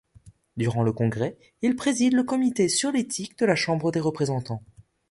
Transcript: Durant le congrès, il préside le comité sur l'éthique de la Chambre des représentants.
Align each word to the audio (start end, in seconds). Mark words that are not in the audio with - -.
Durant 0.57 0.81
le 0.81 0.93
congrès, 0.93 1.37
il 1.61 1.75
préside 1.75 2.13
le 2.13 2.23
comité 2.23 2.67
sur 2.69 2.91
l'éthique 2.91 3.37
de 3.37 3.45
la 3.45 3.55
Chambre 3.55 3.91
des 3.91 3.99
représentants. 3.99 4.63